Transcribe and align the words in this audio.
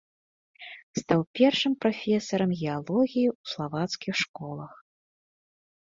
Стаў 0.99 1.21
першым 1.41 1.73
прафесарам 1.85 2.51
геалогіі 2.63 3.27
ў 3.35 3.55
славацкіх 3.55 4.15
школах. 4.27 4.73